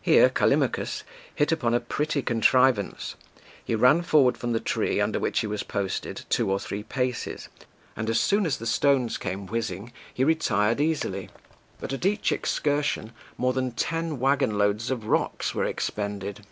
Here 0.00 0.30
Callimachus 0.30 1.02
hit 1.34 1.52
upon 1.52 1.74
a 1.74 1.80
pretty 1.80 2.22
contrivance 2.22 3.16
he 3.62 3.74
ran 3.74 4.00
forward 4.00 4.38
from 4.38 4.52
the 4.52 4.60
tree 4.60 4.98
under 4.98 5.20
which 5.20 5.40
he 5.40 5.46
was 5.46 5.62
posted 5.62 6.24
two 6.30 6.50
or 6.50 6.58
three 6.58 6.82
paces, 6.82 7.50
and 7.94 8.08
as 8.08 8.18
soon 8.18 8.46
as 8.46 8.56
the 8.56 8.64
stones 8.64 9.18
came 9.18 9.44
whizzing, 9.44 9.92
he 10.14 10.24
retired 10.24 10.80
easily, 10.80 11.28
but 11.80 11.92
at 11.92 12.06
each 12.06 12.32
excursion 12.32 13.12
more 13.36 13.52
than 13.52 13.72
ten 13.72 14.18
wagon 14.18 14.56
loads 14.56 14.90
of 14.90 15.04
rocks 15.06 15.54
were 15.54 15.66
expended. 15.66 16.46